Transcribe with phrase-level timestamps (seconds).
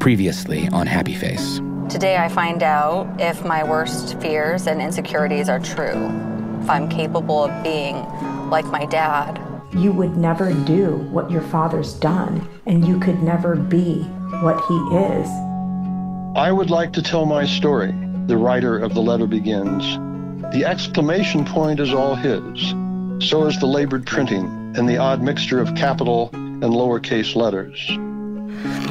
[0.00, 1.60] Previously on Happy Face.
[1.88, 6.06] Today, I find out if my worst fears and insecurities are true,
[6.60, 7.96] if I'm capable of being
[8.50, 9.40] like my dad.
[9.74, 14.02] You would never do what your father's done, and you could never be
[14.42, 15.28] what he is.
[16.36, 17.92] I would like to tell my story,
[18.26, 19.84] the writer of the letter begins.
[20.52, 22.74] The exclamation point is all his.
[23.26, 27.78] So is the labored printing and the odd mixture of capital and lowercase letters.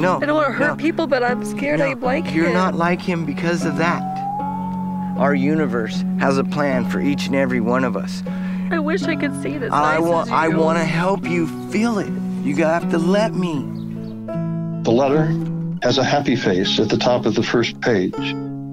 [0.00, 0.18] No.
[0.20, 2.42] I don't want to hurt no, people, but I'm scared no, I'm like him.
[2.42, 4.02] You're not like him because of that.
[5.18, 8.22] Our universe has a plan for each and every one of us.
[8.70, 9.70] I wish I could see this.
[9.72, 10.30] I nice want.
[10.30, 12.10] I want to help you feel it.
[12.42, 13.60] You have to let me.
[14.82, 15.26] The letter
[15.82, 18.14] has a happy face at the top of the first page,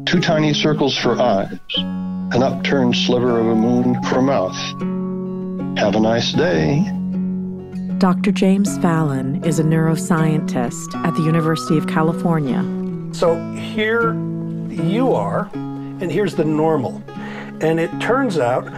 [0.05, 4.55] two tiny circles for eyes, an upturned sliver of a moon for mouth.
[5.77, 6.98] Have a nice day.
[7.99, 8.31] Dr.
[8.31, 12.63] James Fallon is a neuroscientist at the University of California.
[13.13, 14.13] So here
[14.69, 17.03] you are, and here's the normal.
[17.59, 18.71] And it turns out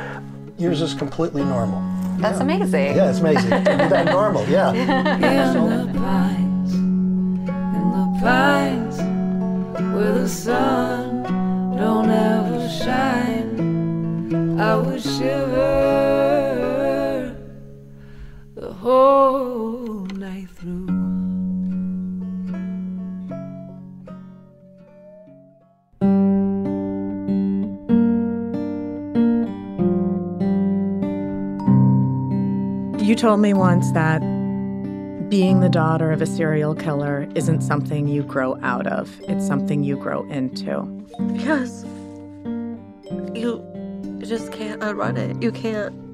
[0.57, 1.83] yours is completely normal.
[2.17, 2.95] That's amazing.
[2.95, 3.51] Yeah, it's amazing.
[3.51, 4.71] that normal, yeah.
[4.73, 8.97] In the pines, in the pines,
[9.93, 11.21] where the sun
[11.77, 16.40] don't ever shine, I would shiver the
[18.81, 20.87] whole night through.
[32.99, 34.19] You told me once that
[35.29, 39.83] being the daughter of a serial killer isn't something you grow out of, it's something
[39.83, 40.87] you grow into.
[41.35, 41.85] Yes.
[43.35, 43.63] You
[44.21, 45.39] just can't outrun it.
[45.39, 46.10] You can't.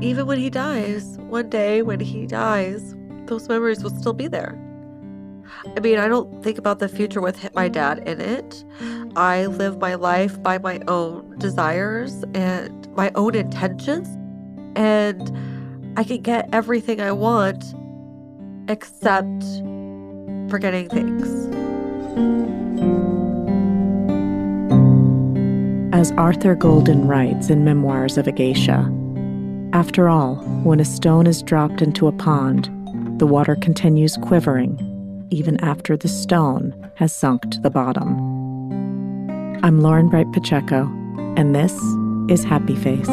[0.00, 2.94] Even when he dies, one day when he dies,
[3.26, 4.58] those memories will still be there.
[5.76, 8.64] I mean, I don't think about the future with my dad in it.
[9.16, 14.08] I live my life by my own desires and my own intentions.
[14.76, 15.32] And
[15.96, 17.74] I can get everything I want
[18.68, 19.44] except
[20.50, 21.28] forgetting things.
[25.94, 28.90] As Arthur Golden writes in Memoirs of a Geisha,
[29.74, 32.70] after all, when a stone is dropped into a pond,
[33.18, 34.78] the water continues quivering
[35.30, 38.06] even after the stone has sunk to the bottom.
[39.64, 40.84] I'm Lauren Bright Pacheco,
[41.36, 41.72] and this
[42.30, 43.08] is Happy Face.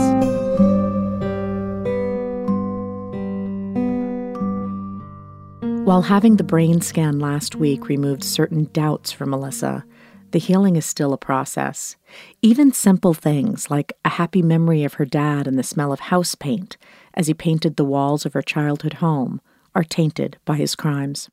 [5.84, 9.84] While having the brain scan last week removed certain doubts from Melissa,
[10.32, 11.96] the healing is still a process.
[12.42, 16.36] Even simple things like a happy memory of her dad and the smell of house
[16.36, 16.78] paint
[17.14, 19.42] as he painted the walls of her childhood home
[19.76, 21.30] are tainted by his crimes.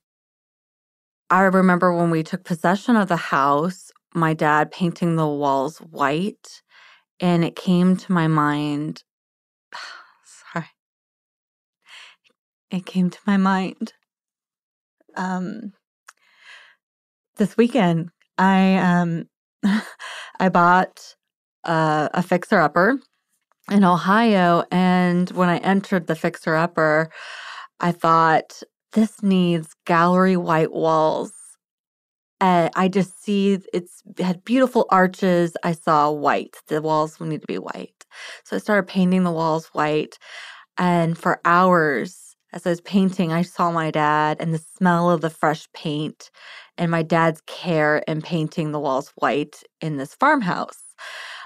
[1.30, 6.62] I remember when we took possession of the house, my dad painting the walls white,
[7.20, 9.02] and it came to my mind.
[10.24, 10.66] Sorry.
[12.70, 13.92] It came to my mind.
[15.16, 15.72] Um,
[17.36, 19.28] this weekend, I um,
[20.40, 21.16] I bought
[21.64, 22.98] uh, a fixer upper
[23.70, 27.10] in Ohio, and when I entered the fixer upper,
[27.80, 28.62] I thought
[28.92, 31.32] this needs gallery white walls.
[32.40, 35.56] Uh, I just see it's it had beautiful arches.
[35.64, 36.56] I saw white.
[36.68, 38.06] The walls need to be white.
[38.44, 40.18] So I started painting the walls white.
[40.78, 45.20] And for hours, as I was painting, I saw my dad and the smell of
[45.20, 46.30] the fresh paint
[46.78, 50.82] and my dad's care in painting the walls white in this farmhouse.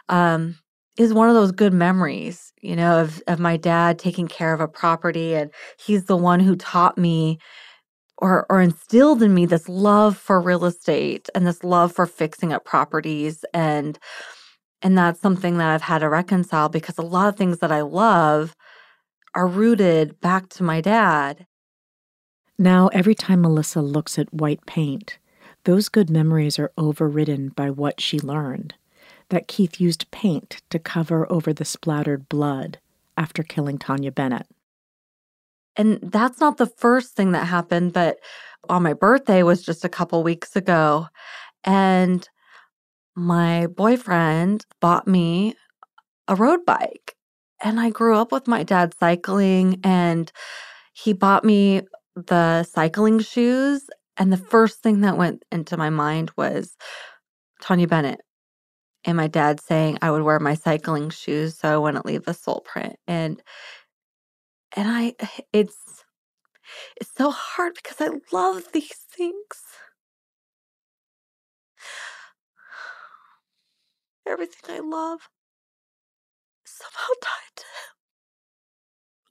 [0.09, 0.57] Um,
[0.99, 4.61] is one of those good memories, you know, of of my dad taking care of
[4.61, 7.39] a property and he's the one who taught me
[8.19, 12.53] or or instilled in me this love for real estate and this love for fixing
[12.53, 13.99] up properties and
[14.83, 17.83] and that's something that I've had to reconcile because a lot of things that I
[17.83, 18.57] love
[19.35, 21.47] are rooted back to my dad.
[22.59, 25.19] Now, every time Melissa looks at white paint,
[25.65, 28.75] those good memories are overridden by what she learned
[29.29, 32.79] that Keith used paint to cover over the splattered blood
[33.17, 34.47] after killing Taunja Bennett.
[35.77, 38.19] And that's not the first thing that happened, but
[38.69, 41.07] on my birthday was just a couple weeks ago.
[41.65, 42.29] And
[43.15, 45.55] my boyfriend bought me
[46.29, 47.17] a road bike.
[47.65, 50.31] And I grew up with my dad cycling, and
[50.93, 51.83] he bought me
[52.17, 53.89] the cycling shoes.
[54.19, 56.77] And the first thing that went into my mind was
[57.63, 58.21] Taunja Bennett
[59.05, 62.35] and my dad saying I would wear my cycling shoes so I wouldn't leave a
[62.35, 62.97] sole print.
[63.09, 63.43] And
[64.77, 65.15] and I
[65.55, 65.77] it's
[67.01, 69.63] it's so hard because I love these things.
[74.29, 75.21] Everything I love
[76.67, 77.93] somehow tied to him.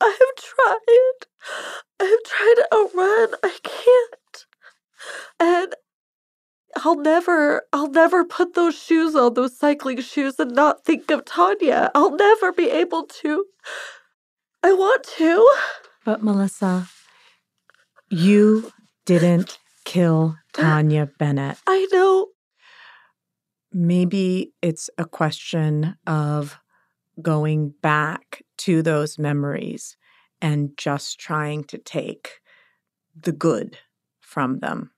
[0.01, 1.27] I have tried.
[1.99, 3.35] I have tried to outrun.
[3.43, 4.50] I can't.
[5.39, 5.73] And
[6.77, 11.25] I'll never, I'll never put those shoes on, those cycling shoes, and not think of
[11.25, 11.91] Taunja.
[11.93, 13.45] I'll never be able to.
[14.63, 15.49] I want to.
[16.05, 16.87] But Melissa,
[18.09, 18.71] you
[19.05, 21.57] didn't kill Taunja Bennett.
[21.67, 22.27] I know.
[23.73, 26.59] Maybe it's a question of
[27.21, 29.97] going back to those memories
[30.41, 32.41] and just trying to take
[33.15, 33.77] the good
[34.31, 34.91] from them.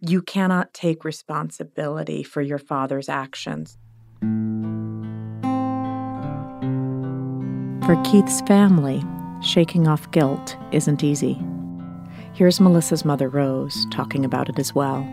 [0.00, 3.76] You cannot take responsibility for your father's actions.
[7.84, 9.04] For Keith's family,
[9.42, 11.38] shaking off guilt isn't easy.
[12.32, 15.06] Here's Melissa's mother, Rose, talking about it as well.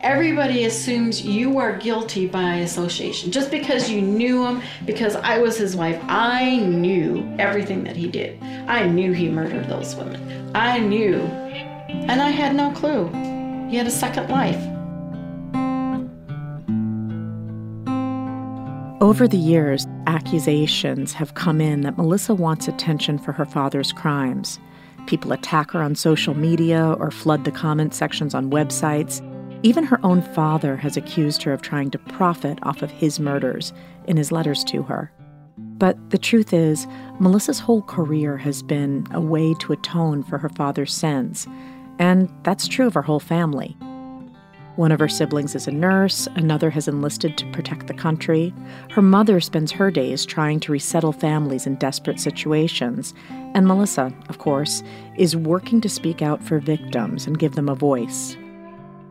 [0.00, 3.32] Everybody assumes you are guilty by association.
[3.32, 8.08] Just because you knew him, because I was his wife, I knew everything that he
[8.08, 8.40] did.
[8.68, 10.54] I knew he murdered those women.
[10.54, 11.47] I knew.
[12.08, 13.08] And I had no clue.
[13.68, 14.56] He had a second life.
[19.02, 24.58] Over the years, accusations have come in that Melissa wants attention for her father's crimes.
[25.06, 29.22] People attack her on social media or flood the comment sections on websites.
[29.62, 33.72] Even her own father has accused her of trying to profit off of his murders
[34.06, 35.12] in his letters to her.
[35.58, 36.86] But the truth is,
[37.20, 41.46] Melissa's whole career has been a way to atone for her father's sins,
[41.98, 43.76] and that's true of her whole family.
[44.78, 48.54] One of her siblings is a nurse, another has enlisted to protect the country.
[48.90, 53.12] Her mother spends her days trying to resettle families in desperate situations.
[53.54, 54.84] And Melissa, of course,
[55.16, 58.36] is working to speak out for victims and give them a voice.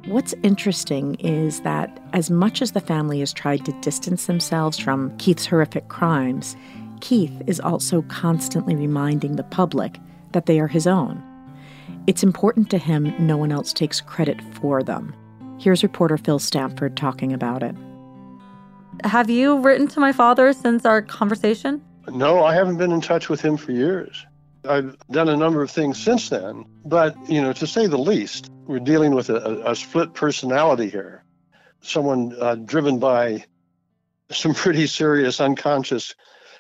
[0.06, 5.18] What's interesting is that as much as the family has tried to distance themselves from
[5.18, 6.56] Keith's horrific crimes,
[7.02, 10.00] Keith is also constantly reminding the public
[10.32, 11.22] that they are his own.
[12.08, 15.14] It's important to him no one else takes credit for them.
[15.60, 17.76] Here's reporter Phil Stanford talking about it.
[19.04, 21.82] Have you written to my father since our conversation?
[22.08, 24.26] No, I haven't been in touch with him for years.
[24.68, 28.52] I've done a number of things since then, but, you know, to say the least,
[28.66, 31.24] we're dealing with a, a split personality here.
[31.82, 33.46] Someone uh, driven by
[34.32, 36.16] some pretty serious unconscious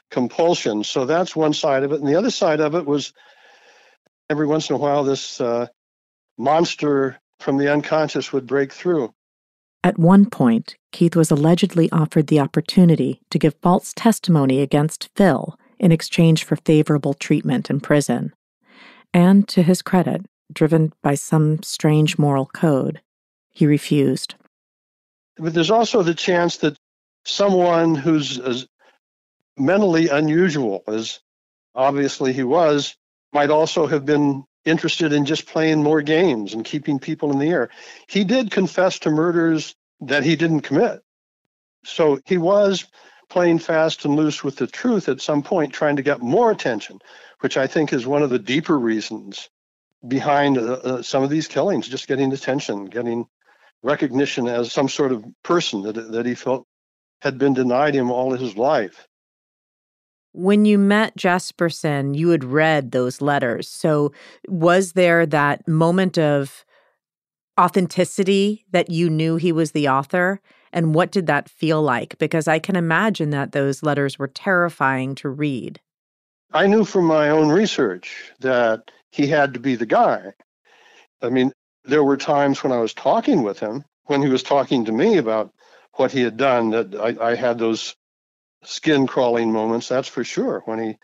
[0.10, 0.84] compulsion.
[0.84, 2.00] So that's one side of it.
[2.00, 3.14] And the other side of it was
[4.30, 5.68] every once in a while, this uh,
[6.38, 9.14] monster from the unconscious would break through.
[9.84, 15.58] At one point, Keith was allegedly offered the opportunity to give false testimony against Phil
[15.80, 18.34] in exchange for favorable treatment in prison.
[19.14, 23.02] And to his credit, driven by some strange moral code,
[23.52, 24.36] He refused.
[25.38, 26.78] But there's also the chance that
[27.26, 28.68] someone who's as
[29.58, 31.20] mentally unusual as
[31.76, 32.96] obviously he was
[33.38, 37.50] might also have been interested in just playing more games and keeping people in the
[37.50, 37.70] air.
[38.08, 41.04] He did confess to murders that he didn't commit.
[41.86, 42.86] So he was
[43.30, 46.98] playing fast and loose with the truth at some point, trying to get more attention,
[47.42, 49.50] which I think is one of the deeper reasons
[50.08, 53.28] behind uh, uh, some of these killings, just getting attention, getting
[53.84, 56.66] recognition as some sort of person that, that he felt
[57.22, 59.08] had been denied him all his life.
[60.38, 63.68] When you met Jesperson, you had read those letters.
[63.68, 64.14] So,
[64.48, 66.64] was there that moment of
[67.60, 70.40] authenticity that you knew he was the author?
[70.72, 72.20] And what did that feel like?
[72.20, 75.82] Because I can imagine that those letters were terrifying to read.
[76.54, 80.34] I knew from my own research that he had to be the guy.
[81.20, 81.52] I mean,
[81.84, 85.18] there were times when I was talking with him, when he was talking to me
[85.18, 85.52] about
[85.94, 87.96] what he had done, that I, I had those
[88.68, 90.62] skin crawling moments, that's for sure.
[90.66, 90.98] When he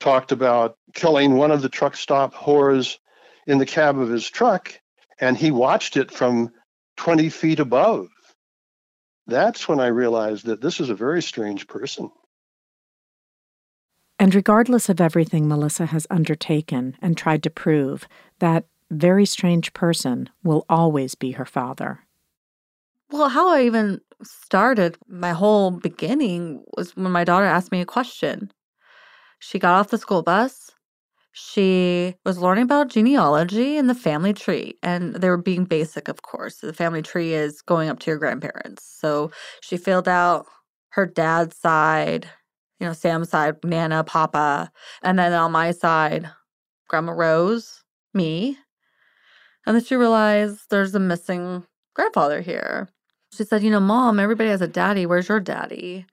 [0.00, 2.98] talked about killing one of the truck stop whores
[3.46, 4.78] in the cab of his truck,
[5.20, 6.50] and he watched it from
[6.96, 8.08] 20 feet above.
[9.26, 12.10] That's when I realized that this is a very strange person.
[14.18, 18.08] And regardless of everything Melissa has undertaken and tried to prove,
[18.40, 22.00] that very strange person will always be her father.
[23.10, 27.86] Well, how I even started my whole beginning was when my daughter asked me a
[27.86, 28.50] question.
[29.40, 30.70] She got off the school bus.
[31.32, 36.22] She was learning about genealogy and the family tree, and they were being basic, of
[36.22, 36.56] course.
[36.56, 38.84] The family tree is going up to your grandparents.
[38.84, 40.46] So she filled out
[40.90, 42.28] her dad's side,
[42.80, 44.72] you know, Sam's side, Nana, Papa,
[45.02, 46.28] and then on my side,
[46.88, 47.84] Grandma Rose,
[48.14, 48.58] me.
[49.66, 52.88] And then she realized there's a missing grandfather here.
[53.32, 55.06] She said, You know, mom, everybody has a daddy.
[55.06, 56.06] Where's your daddy?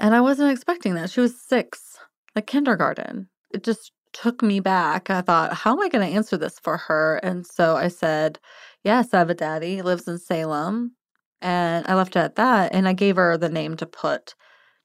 [0.00, 1.10] And I wasn't expecting that.
[1.10, 1.98] She was six,
[2.36, 3.28] like kindergarten.
[3.52, 5.10] It just took me back.
[5.10, 7.16] I thought, How am I going to answer this for her?
[7.22, 8.38] And so I said,
[8.84, 9.76] Yes, I have a daddy.
[9.76, 10.92] He lives in Salem.
[11.40, 12.74] And I left it at that.
[12.74, 14.34] And I gave her the name to put,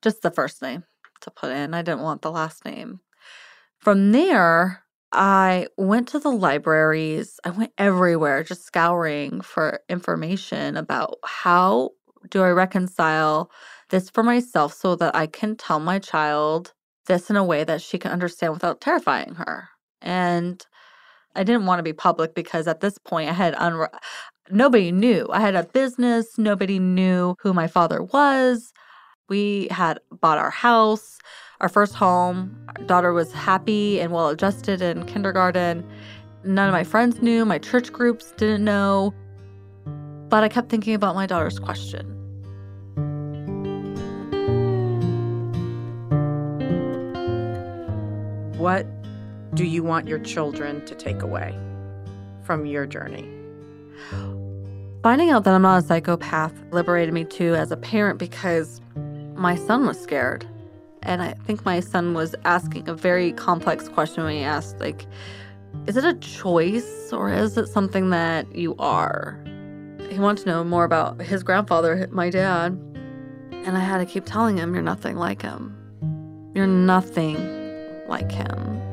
[0.01, 0.83] just the first name
[1.21, 1.73] to put in.
[1.73, 2.99] I didn't want the last name.
[3.79, 4.82] From there,
[5.13, 7.39] I went to the libraries.
[7.45, 11.91] I went everywhere just scouring for information about how
[12.31, 13.51] do I reconcile
[13.91, 16.73] this for myself so that I can tell my child
[17.07, 19.69] this in a way that she can understand without terrifying her.
[20.01, 20.65] And
[21.35, 23.55] I didn't want to be public because at this point I had
[24.51, 25.27] nobody knew.
[25.31, 28.73] I had a business, nobody knew who my father was.
[29.29, 31.19] We had bought our house
[31.61, 32.55] our first home.
[32.75, 35.87] Our daughter was happy and well adjusted in kindergarten.
[36.43, 39.13] None of my friends knew, my church groups didn't know.
[40.29, 42.09] But I kept thinking about my daughter's question.
[48.57, 48.87] What
[49.53, 51.57] do you want your children to take away
[52.43, 53.29] from your journey?
[55.03, 58.79] Finding out that I'm not a psychopath liberated me too as a parent because
[59.35, 60.47] my son was scared.
[61.03, 65.05] And I think my son was asking a very complex question when he asked, like,
[65.85, 69.39] is it a choice or is it something that you are?
[70.09, 72.73] He wanted to know more about his grandfather, my dad.
[73.51, 75.75] And I had to keep telling him, you're nothing like him.
[76.53, 77.37] You're nothing
[78.07, 78.92] like him.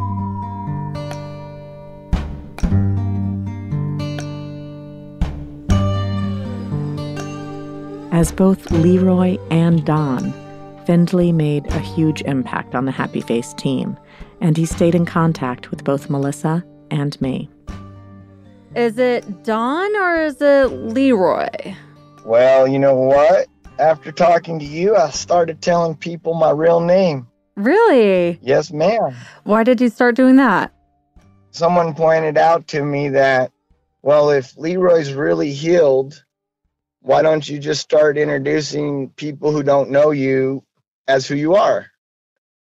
[8.11, 10.33] As both Leroy and Don,
[10.85, 13.97] Findley made a huge impact on the Happy Face team,
[14.41, 17.49] and he stayed in contact with both Melissa and me.
[18.75, 21.47] Is it Don or is it Leroy?
[22.25, 23.47] Well, you know what?
[23.79, 27.27] After talking to you, I started telling people my real name.
[27.55, 28.37] Really?
[28.41, 29.15] Yes, ma'am.
[29.45, 30.73] Why did you start doing that?
[31.51, 33.53] Someone pointed out to me that,
[34.01, 36.23] well, if Leroy's really healed,
[37.01, 40.63] why don't you just start introducing people who don't know you
[41.07, 41.87] as who you are?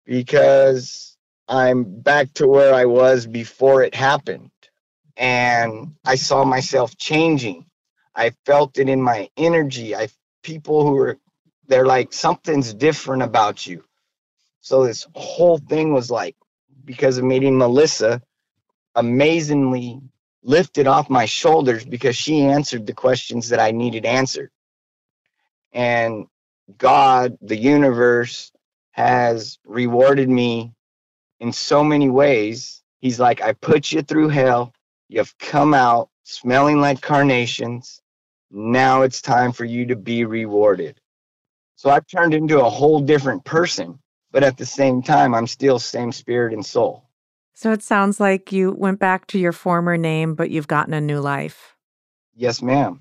[0.06, 1.16] Because
[1.48, 4.50] I'm back to where I was before it happened.
[5.16, 7.66] And I saw myself changing.
[8.14, 9.96] I felt it in my energy.
[9.96, 10.08] I
[10.42, 11.18] people who were
[11.68, 13.84] they're like something's different about you.
[14.60, 16.36] So this whole thing was like
[16.84, 18.22] because of meeting Melissa
[18.96, 20.00] amazingly
[20.42, 24.50] lifted off my shoulders because she answered the questions that I needed answered.
[25.72, 26.26] And
[26.78, 28.52] God, the universe,
[28.92, 30.74] has rewarded me
[31.40, 32.82] in so many ways.
[33.00, 34.72] He's like, I put you through hell.
[35.08, 38.00] You've come out smelling like carnations.
[38.50, 41.00] Now it's time for you to be rewarded.
[41.76, 43.98] So I've turned into a whole different person,
[44.32, 47.09] but at the same time, I'm still same spirit and soul.
[47.60, 51.00] So it sounds like you went back to your former name, but you've gotten a
[51.00, 51.76] new life.
[52.34, 53.00] Yes, ma'am.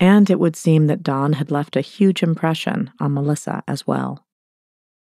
[0.00, 4.24] And it would seem that Don had left a huge impression on Melissa as well.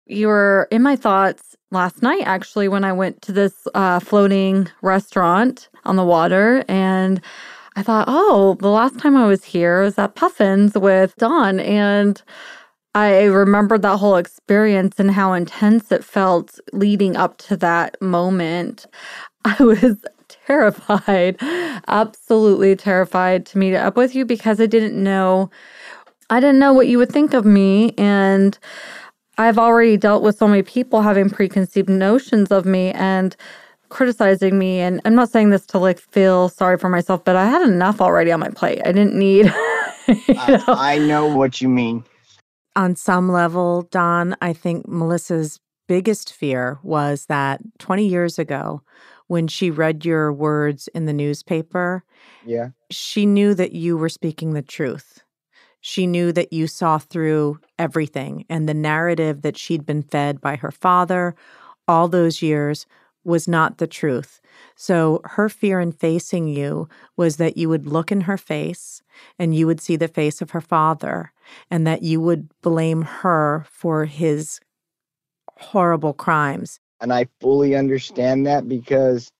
[0.06, 4.68] You were in my thoughts last night, actually, when I went to this uh, floating
[4.82, 6.66] restaurant on the water.
[6.68, 7.22] And
[7.78, 11.62] I thought, oh, the last time I was here was at Puffins with Don.
[11.62, 12.22] And
[13.00, 18.86] I remembered that whole experience and how intense it felt leading up to that moment.
[19.46, 21.38] I was terrified,
[21.88, 25.50] absolutely terrified to meet up with you because I didn't know
[26.30, 28.60] I didn't know what you would think of me and
[29.38, 33.34] I've already dealt with so many people having preconceived notions of me and
[33.88, 34.80] criticizing me.
[34.82, 38.02] And I'm not saying this to like feel sorry for myself, but I had enough
[38.02, 38.82] already on my plate.
[38.86, 39.48] I didn't need.
[39.56, 42.04] I, I know what you mean.
[42.76, 48.82] On some level, Don, I think Melissa's biggest fear was that 20 years ago,
[49.28, 52.04] when she read your words in the newspaper,
[52.46, 52.70] Yeah.
[52.92, 55.20] she knew that you were speaking the truth.
[55.82, 60.56] She knew that you saw through everything and the narrative that she'd been fed by
[60.58, 61.36] her father
[61.88, 62.86] all those years
[63.24, 64.42] was not the truth.
[64.76, 69.02] So her fear in facing you was that you would look in her face
[69.38, 71.32] and you would see the face of her father
[71.70, 74.60] and that you would blame her for his
[75.58, 76.80] horrible crimes.
[77.02, 79.32] And I fully understand that because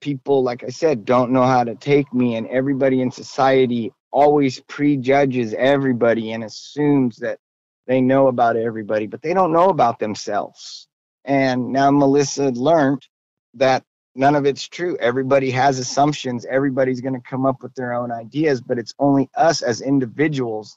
[0.00, 4.60] people, like I said, don't know how to take me, and everybody in society always
[4.60, 7.38] prejudges everybody and assumes that
[7.86, 10.88] they know about everybody, but they don't know about themselves.
[11.24, 13.06] And now Melissa learned
[13.54, 14.96] that none of it's true.
[14.98, 19.30] Everybody has assumptions, everybody's going to come up with their own ideas, but it's only
[19.34, 20.76] us as individuals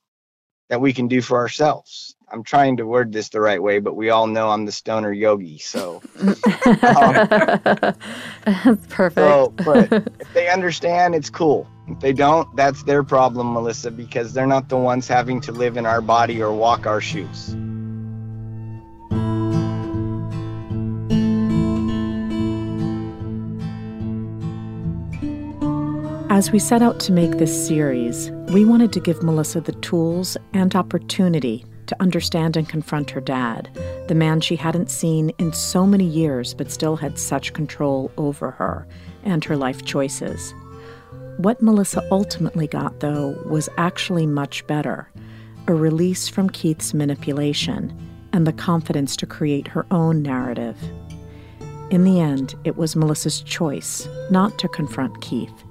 [0.72, 2.16] that we can do for ourselves.
[2.32, 5.12] I'm trying to word this the right way, but we all know I'm the stoner
[5.12, 5.58] yogi.
[5.58, 6.34] So, um,
[8.46, 9.18] That's perfect.
[9.18, 11.68] so but if they understand, it's cool.
[11.90, 15.76] If they don't, that's their problem, Melissa, because they're not the ones having to live
[15.76, 17.54] in our body or walk our shoes.
[26.30, 30.36] As we set out to make this series, we wanted to give Melissa the tools
[30.54, 33.70] and opportunity to understand and confront her dad,
[34.10, 38.52] the man she hadn't seen in so many years but still had such control over
[38.52, 38.86] her
[39.24, 40.54] and her life choices.
[41.38, 45.10] What Melissa ultimately got, though, was actually much better
[45.68, 47.98] a release from Keith's manipulation
[48.34, 50.78] and the confidence to create her own narrative.
[51.90, 55.64] In the end, it was Melissa's choice not to confront Keith.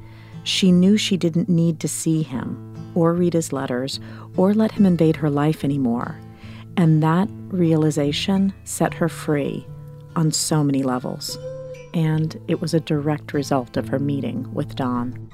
[0.44, 4.00] She knew she didn't need to see him, or read his letters,
[4.37, 6.18] or let him invade her life anymore.
[6.76, 9.66] And that realization set her free
[10.16, 11.38] on so many levels.
[11.92, 15.29] And it was a direct result of her meeting with Don.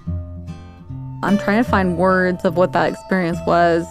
[1.22, 3.86] I'm trying to find words of what that experience was.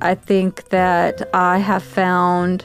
[0.00, 2.64] I think that I have found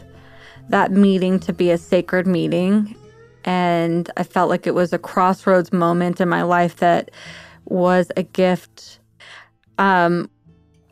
[0.69, 2.95] that meeting to be a sacred meeting.
[3.43, 7.11] And I felt like it was a crossroads moment in my life that
[7.65, 8.99] was a gift.
[9.81, 10.29] Um,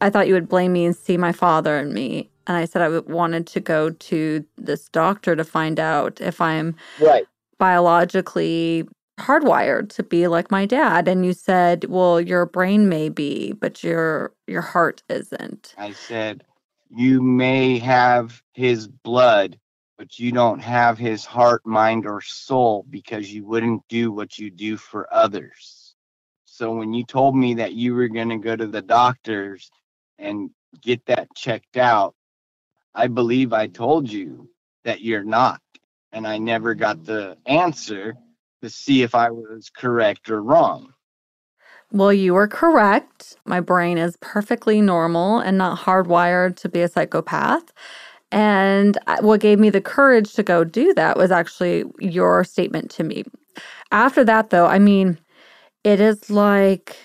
[0.02, 2.32] I thought you would blame me and see my father and me.
[2.47, 6.75] And I said I wanted to go to this doctor to find out if I'm
[6.99, 7.28] Right.
[7.60, 8.88] biologically
[9.19, 11.08] hardwired to be like my dad.
[11.08, 15.75] And you said, well, your brain may be, but your your heart isn't.
[15.78, 16.43] I said,
[16.89, 19.60] You may have his blood,
[19.97, 24.49] but you don't have his heart, mind, or soul because you wouldn't do what you
[24.49, 25.78] do for others.
[26.59, 29.71] So when you told me that you were going to go to the doctors
[30.17, 30.49] and
[30.81, 32.15] get that checked out,
[32.93, 34.49] I believe I told you
[34.83, 35.61] that you're not.
[36.11, 38.13] And I never got the answer
[38.61, 40.91] to see if I was correct or wrong.
[41.93, 43.37] Well, you were correct.
[43.45, 47.71] My brain is perfectly normal and not hardwired to be a psychopath.
[48.33, 52.91] And uh, what gave me the courage to go do that was actually your statement
[52.91, 53.23] to me.
[53.93, 55.17] After that, though, I mean,
[55.83, 56.97] it is like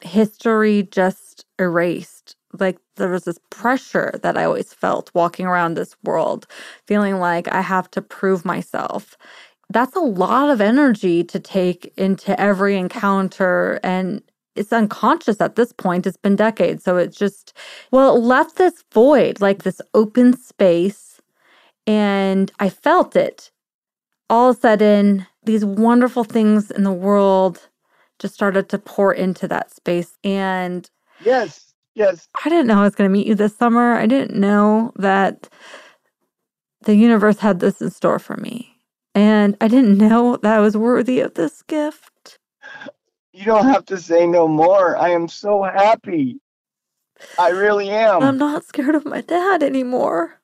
[0.00, 2.36] history just erased.
[2.58, 6.46] Like there was this pressure that I always felt walking around this world,
[6.86, 9.16] feeling like I have to prove myself.
[9.68, 13.78] That's a lot of energy to take into every encounter.
[13.84, 14.22] And
[14.56, 16.06] it's unconscious at this point.
[16.06, 16.82] It's been decades.
[16.82, 17.56] So it's just,
[17.92, 21.20] well, it left this void, like this open space.
[21.86, 23.52] And I felt it.
[24.28, 27.69] All of a sudden, these wonderful things in the world
[28.20, 30.18] just started to pour into that space.
[30.24, 32.28] And Yes, yes.
[32.44, 33.94] I didn't know I was going to meet you this summer.
[33.94, 35.48] I didn't know that
[36.82, 38.76] the universe had this in store for me.
[39.14, 42.38] And I didn't know that I was worthy of this gift.
[43.32, 44.96] You don't have to say no more.
[44.96, 46.40] I am so happy.
[47.38, 48.22] I really am.
[48.22, 50.40] I'm not scared of my dad anymore.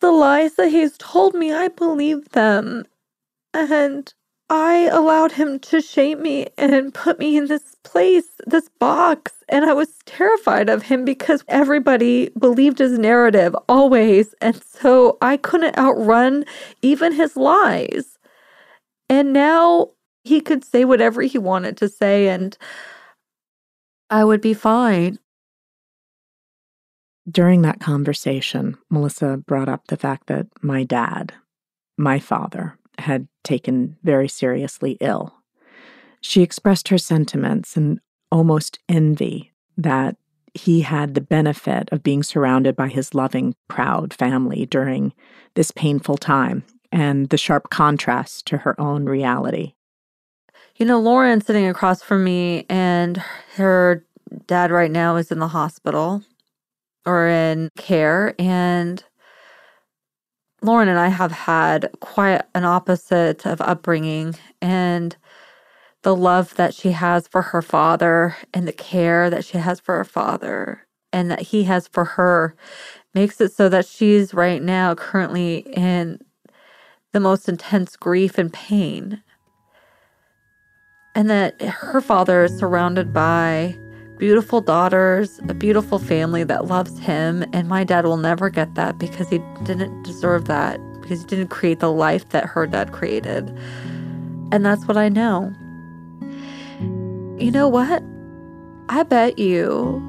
[0.00, 2.84] The lies that he's told me, I believe them.
[3.54, 4.12] And
[4.50, 9.44] I allowed him to shame me and put me in this place, this box.
[9.50, 14.34] And I was terrified of him because everybody believed his narrative always.
[14.40, 16.44] And so I couldn't outrun
[16.80, 18.18] even his lies.
[19.10, 19.90] And now
[20.24, 22.56] he could say whatever he wanted to say, and
[24.08, 25.18] I would be fine.
[27.30, 31.34] During that conversation, Melissa brought up the fact that my dad,
[31.98, 35.34] my father, had taken very seriously ill.
[36.20, 40.16] She expressed her sentiments and almost envy that
[40.54, 45.12] he had the benefit of being surrounded by his loving, proud family during
[45.54, 49.74] this painful time and the sharp contrast to her own reality.
[50.76, 53.18] You know, Lauren's sitting across from me, and
[53.56, 54.04] her
[54.46, 56.22] dad right now is in the hospital
[57.04, 58.34] or in care.
[58.38, 59.02] And
[60.60, 64.34] Lauren and I have had quite an opposite of upbringing.
[64.60, 65.16] And
[66.02, 69.96] the love that she has for her father and the care that she has for
[69.96, 72.54] her father and that he has for her
[73.14, 76.20] makes it so that she's right now currently in
[77.12, 79.22] the most intense grief and pain.
[81.14, 83.76] And that her father is surrounded by
[84.18, 87.44] beautiful daughters, a beautiful family that loves him.
[87.52, 91.48] And my dad will never get that because he didn't deserve that, because he didn't
[91.48, 93.48] create the life that her dad created.
[94.50, 95.52] And that's what I know.
[97.38, 98.02] You know what?
[98.88, 100.02] I bet you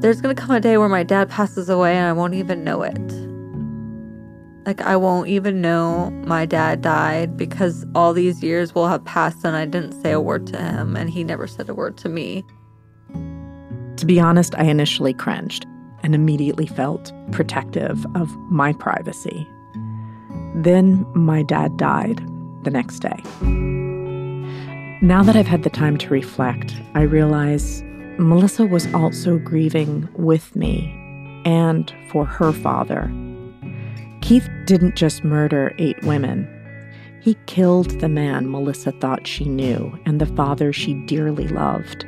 [0.00, 2.62] there's going to come a day where my dad passes away and I won't even
[2.64, 2.98] know it.
[4.66, 9.42] Like, I won't even know my dad died because all these years will have passed
[9.42, 12.08] and I didn't say a word to him and he never said a word to
[12.08, 12.44] me.
[13.98, 15.66] To be honest, I initially cringed
[16.02, 19.46] and immediately felt protective of my privacy.
[20.54, 22.18] Then my dad died
[22.62, 23.20] the next day.
[25.02, 27.82] Now that I've had the time to reflect, I realize
[28.18, 30.92] Melissa was also grieving with me
[31.44, 33.12] and for her father.
[34.20, 36.48] Keith didn't just murder eight women,
[37.20, 42.06] he killed the man Melissa thought she knew and the father she dearly loved.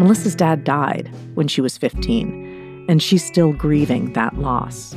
[0.00, 4.94] Melissa's dad died when she was 15, and she's still grieving that loss.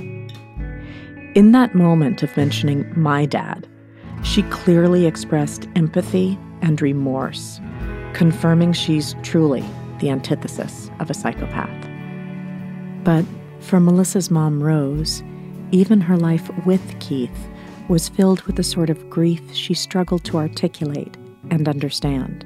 [1.35, 3.67] In that moment of mentioning my dad,
[4.23, 7.59] she clearly expressed empathy and remorse,
[8.13, 9.65] confirming she's truly
[9.99, 11.89] the antithesis of a psychopath.
[13.03, 13.25] But
[13.59, 15.21] for Melissa's mom, Rose,
[15.73, 17.49] even her life with Keith
[17.89, 21.17] was filled with a sort of grief she struggled to articulate
[21.51, 22.45] and understand.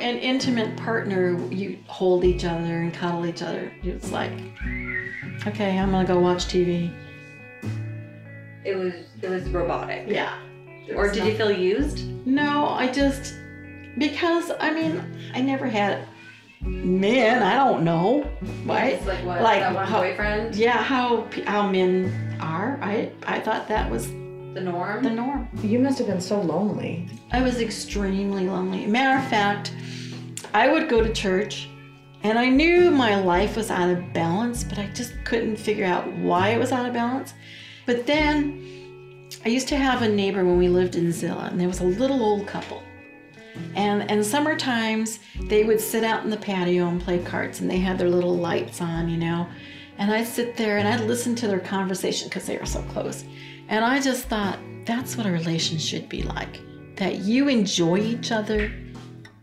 [0.00, 3.72] An intimate partner, you hold each other and cuddle each other.
[3.82, 4.32] It's like,
[5.46, 6.92] okay, I'm gonna go watch TV.
[8.64, 10.04] It was it was robotic.
[10.08, 10.38] Yeah.
[10.94, 12.06] Or did you feel used?
[12.26, 13.34] No, I just
[13.98, 15.02] because I mean
[15.34, 16.06] I never had
[16.60, 17.42] men.
[17.42, 18.28] I don't know,
[18.64, 19.04] right?
[19.04, 20.56] Like what, that one how- boyfriend?
[20.56, 22.78] Yeah, how how men are.
[22.82, 24.08] I I thought that was
[24.54, 25.02] the norm.
[25.02, 25.48] The norm.
[25.62, 27.08] You must have been so lonely.
[27.32, 28.86] I was extremely lonely.
[28.86, 29.74] Matter of fact,
[30.54, 31.68] I would go to church
[32.22, 36.10] and I knew my life was out of balance, but I just couldn't figure out
[36.16, 37.32] why it was out of balance.
[37.86, 41.68] But then I used to have a neighbor when we lived in Selah, and there
[41.68, 42.82] was a little old couple.
[43.74, 47.70] And and summer times they would sit out in the patio and play cards, and
[47.70, 49.48] they had their little lights on, you know.
[49.98, 53.24] And I'd sit there and I'd listen to their conversation because they were so close.
[53.68, 56.60] And I just thought that's what a relation should be like.
[56.96, 58.72] That you enjoy each other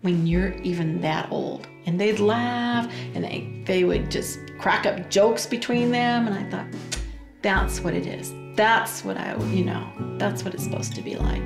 [0.01, 1.67] when you're even that old.
[1.85, 6.27] And they'd laugh and they, they would just crack up jokes between them.
[6.27, 6.67] And I thought,
[7.41, 8.33] that's what it is.
[8.55, 11.45] That's what I, you know, that's what it's supposed to be like.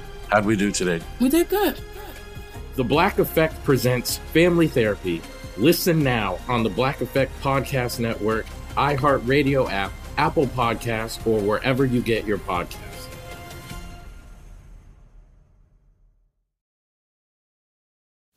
[0.31, 1.01] how'd we do today?
[1.19, 1.79] We did good.
[2.75, 5.21] The Black Effect presents Family Therapy.
[5.57, 8.45] Listen now on the Black Effect Podcast Network,
[8.77, 12.77] iHeartRadio app, Apple Podcasts, or wherever you get your podcasts.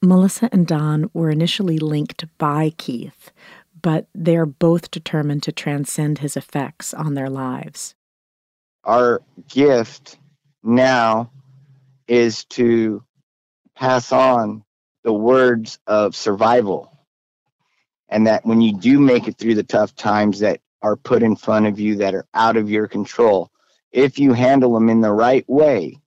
[0.02, 3.30] Melissa and Don were initially linked by Keith,
[3.80, 7.94] but they are both determined to transcend his effects on their lives.
[8.82, 10.18] Our gift
[10.62, 11.30] now
[12.08, 13.04] is to
[13.76, 14.64] pass on
[15.04, 16.92] the words of survival.
[18.08, 21.36] And that when you do make it through the tough times that are put in
[21.36, 23.50] front of you that are out of your control,
[23.92, 25.98] if you handle them in the right way,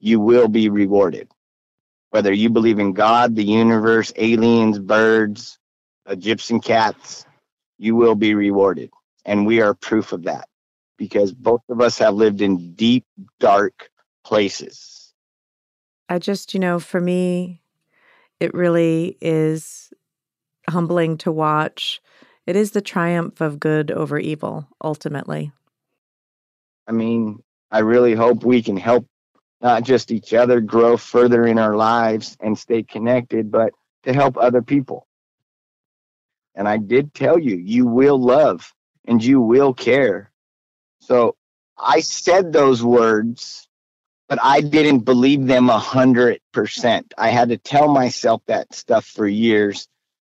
[0.00, 1.28] you will be rewarded.
[2.10, 5.58] Whether you believe in God, the universe, aliens, birds,
[6.08, 7.26] Egyptian cats,
[7.78, 8.90] you will be rewarded.
[9.24, 10.48] And we are proof of that
[10.98, 13.04] because both of us have lived in deep,
[13.40, 13.90] dark
[14.24, 15.01] places.
[16.12, 17.62] I just, you know, for me,
[18.38, 19.94] it really is
[20.68, 22.02] humbling to watch.
[22.44, 25.52] It is the triumph of good over evil, ultimately.
[26.86, 29.06] I mean, I really hope we can help
[29.62, 33.72] not just each other grow further in our lives and stay connected, but
[34.02, 35.06] to help other people.
[36.54, 38.74] And I did tell you, you will love
[39.06, 40.30] and you will care.
[41.00, 41.36] So
[41.78, 43.66] I said those words,
[44.32, 47.12] but I didn't believe them a hundred percent.
[47.18, 49.86] I had to tell myself that stuff for years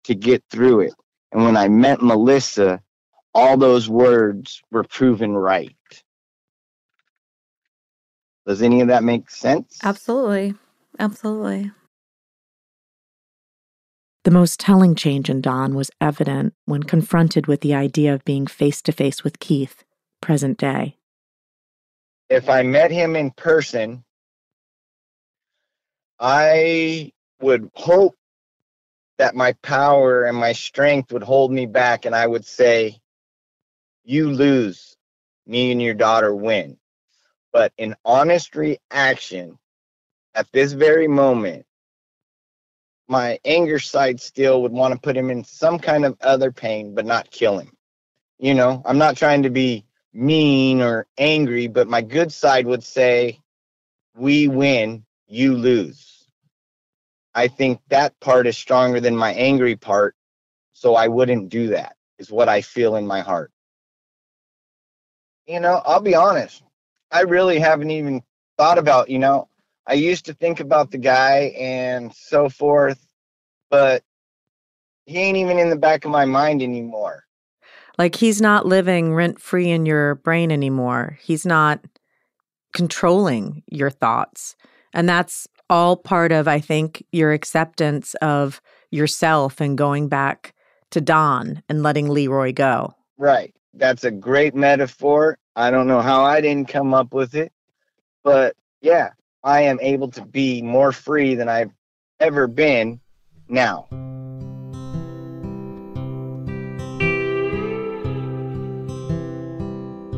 [0.05, 0.93] to get through it.
[1.31, 2.81] And when I met Melissa,
[3.35, 5.75] all those words were proven right.
[8.47, 9.77] Does any of that make sense?
[9.83, 10.55] Absolutely.
[10.97, 11.69] Absolutely.
[14.23, 18.47] The most telling change in Don was evident when confronted with the idea of being
[18.47, 19.83] face to face with Keith,
[20.21, 20.97] present day.
[22.32, 24.06] If I met him in person,
[26.17, 28.15] I would hope
[29.17, 33.02] that my power and my strength would hold me back, and I would say,
[34.06, 34.96] You lose,
[35.46, 36.77] me and your daughter win.
[37.52, 39.60] But in honest reaction,
[40.34, 41.65] at this very moment,
[43.10, 46.96] my anger side still would want to put him in some kind of other pain,
[46.96, 47.73] but not kill him.
[48.40, 52.83] You know, I'm not trying to be mean or angry, but my good side would
[52.83, 53.39] say,
[54.15, 56.27] We win, you lose.
[57.33, 60.15] I think that part is stronger than my angry part,
[60.73, 63.51] so I wouldn't do that, is what I feel in my heart.
[65.47, 66.63] You know, I'll be honest.
[67.12, 68.21] I really haven't even
[68.57, 69.47] thought about, you know,
[69.87, 73.05] I used to think about the guy and so forth,
[73.69, 74.03] but
[75.05, 77.25] he ain't even in the back of my mind anymore.
[77.98, 81.17] Like he's not living rent free in your brain anymore.
[81.21, 81.83] He's not
[82.73, 84.56] controlling your thoughts.
[84.94, 88.62] And that's all part of, I think, your acceptance of
[88.92, 90.54] yourself and going back
[90.92, 92.94] to Don and letting Leroy go.
[93.17, 93.54] Right.
[93.73, 95.37] That's a great metaphor.
[95.56, 97.52] I don't know how I didn't come up with it,
[98.23, 99.12] but yeah,
[99.44, 101.71] I am able to be more free than I've
[102.19, 103.00] ever been
[103.48, 103.87] now.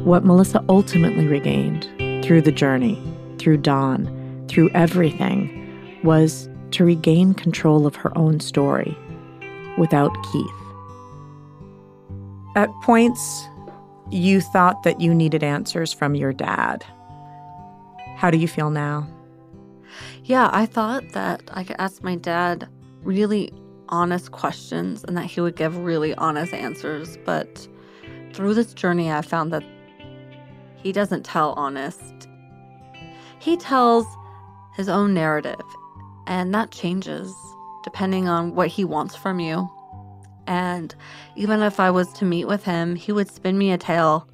[0.04, 1.88] What Melissa ultimately regained
[2.26, 3.02] through the journey,
[3.38, 8.98] through Don, through everything, was to regain control of her own story
[9.78, 10.52] without Keith.
[12.58, 13.48] At points,
[14.12, 16.86] you thought that you needed answers from your dad.
[18.18, 19.08] How do you feel now?
[20.26, 22.68] Yeah, I thought that I could ask my dad
[23.04, 23.54] really
[23.88, 27.18] honest questions and that he would give really honest answers.
[27.24, 27.70] But
[28.34, 29.64] through this journey, I found that
[30.84, 32.28] he doesn't tell honest.
[33.40, 34.06] He tells
[34.76, 35.64] his own narrative,
[36.28, 37.34] and that changes
[37.84, 39.70] depending on what he wants from you.
[40.46, 40.94] And
[41.36, 44.28] even if I was to meet with him, he would spin me a tale.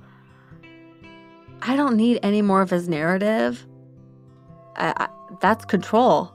[1.61, 3.65] I don't need any more of his narrative.
[4.75, 5.09] I, I,
[5.41, 6.33] that's control.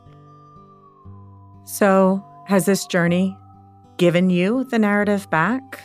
[1.64, 3.36] So, has this journey
[3.96, 5.80] given you the narrative back?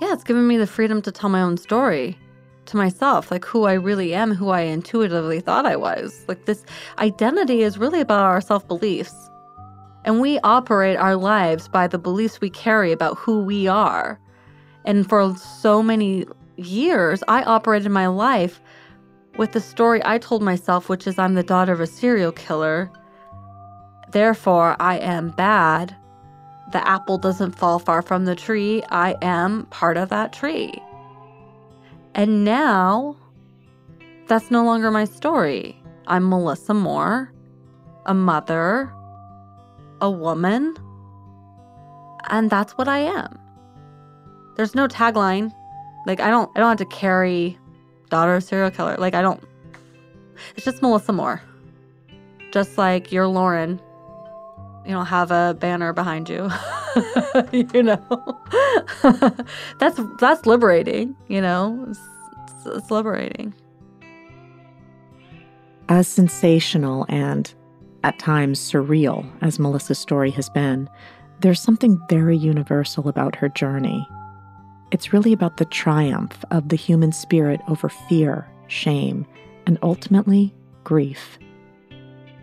[0.00, 2.18] Yeah, it's given me the freedom to tell my own story
[2.66, 6.24] to myself, like who I really am, who I intuitively thought I was.
[6.28, 6.64] Like this
[6.98, 9.30] identity is really about our self beliefs.
[10.04, 14.20] And we operate our lives by the beliefs we carry about who we are.
[14.84, 18.60] And for so many years, I operated my life
[19.36, 22.90] with the story I told myself, which is I'm the daughter of a serial killer.
[24.10, 25.96] Therefore, I am bad.
[26.72, 28.82] The apple doesn't fall far from the tree.
[28.90, 30.80] I am part of that tree.
[32.14, 33.16] And now,
[34.28, 35.82] that's no longer my story.
[36.06, 37.32] I'm Melissa Moore,
[38.06, 38.92] a mother,
[40.00, 40.76] a woman,
[42.30, 43.38] and that's what I am.
[44.56, 45.52] There's no tagline.
[46.06, 47.58] Like I don't I don't have to carry
[48.10, 48.96] daughter of serial killer.
[48.96, 49.42] Like I don't
[50.54, 51.42] It's just Melissa Moore.
[52.52, 53.80] Just like you're Lauren.
[54.84, 56.50] You don't have a banner behind you.
[57.52, 58.38] you know.
[59.78, 61.86] that's that's liberating, you know.
[61.88, 62.00] It's,
[62.48, 63.54] it's, it's liberating.
[65.88, 67.52] As sensational and
[68.02, 70.88] at times surreal as Melissa's story has been,
[71.40, 74.06] there's something very universal about her journey.
[74.90, 79.26] It's really about the triumph of the human spirit over fear, shame,
[79.66, 80.54] and ultimately
[80.84, 81.38] grief.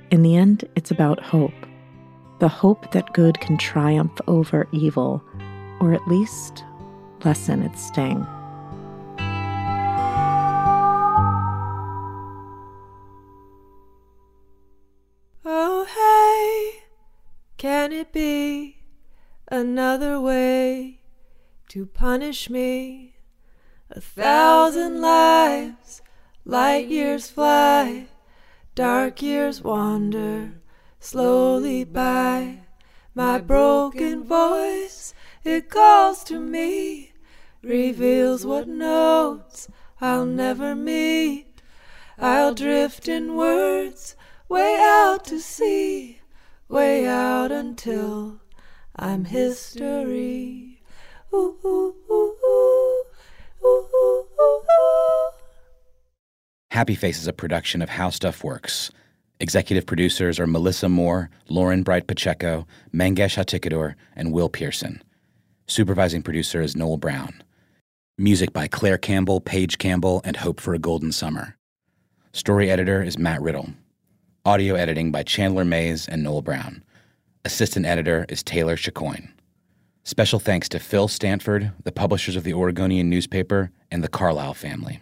[0.09, 1.53] In the end, it's about hope
[2.41, 5.23] the hope that good can triumph over evil,
[5.79, 6.63] or at least
[7.23, 8.25] lessen its sting.
[15.45, 16.83] Oh, hey,
[17.57, 18.77] can it be
[19.51, 21.01] another way
[21.69, 23.17] to punish me?
[23.91, 26.01] A thousand lives,
[26.43, 28.07] light years fly,
[28.73, 30.53] dark years wander
[31.01, 32.59] slowly by.
[33.13, 37.11] My broken voice, it calls to me,
[37.61, 39.67] reveals what notes
[39.99, 41.61] I'll never meet.
[42.17, 44.15] I'll drift in words
[44.47, 46.21] way out to sea,
[46.69, 48.39] way out until
[48.95, 50.81] I'm history.
[56.71, 58.91] Happy Face is a production of How Stuff Works.
[59.41, 65.01] Executive producers are Melissa Moore, Lauren Bright Pacheco, Mangesh Hattikudur, and Will Pearson.
[65.65, 67.41] Supervising producer is Noel Brown.
[68.19, 71.57] Music by Claire Campbell, Paige Campbell, and Hope for a Golden Summer.
[72.33, 73.71] Story editor is Matt Riddle.
[74.45, 76.83] Audio editing by Chandler Mays and Noel Brown.
[77.43, 79.31] Assistant editor is Taylor Chicoine.
[80.03, 85.01] Special thanks to Phil Stanford, the publishers of the Oregonian newspaper, and the Carlisle family